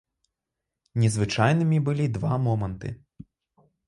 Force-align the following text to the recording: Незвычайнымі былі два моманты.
Незвычайнымі 1.03 1.79
былі 1.89 2.05
два 2.15 2.33
моманты. 2.47 2.87